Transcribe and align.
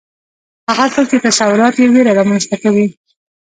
هغه 0.69 0.85
څوک 0.93 1.05
چې 1.11 1.17
تصورات 1.25 1.75
یې 1.81 1.87
ویره 1.91 2.11
رامنځته 2.19 2.55
کوي 2.63 2.85